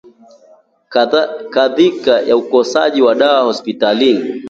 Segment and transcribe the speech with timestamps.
[1.53, 4.39] Kadhia ya ukosaji wa dawa hospitalini